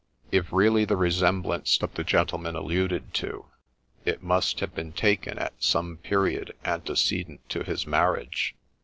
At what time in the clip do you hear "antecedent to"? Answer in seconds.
6.65-7.61